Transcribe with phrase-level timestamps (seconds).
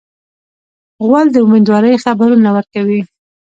[1.05, 3.01] غول د امیندوارۍ خبرونه ورکوي.